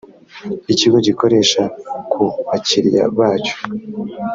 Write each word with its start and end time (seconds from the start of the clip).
ikigo 0.71 0.97
gikoresha 1.07 1.61
ku 2.11 2.23
bakiriya 2.47 3.03
bacyo 3.17 3.55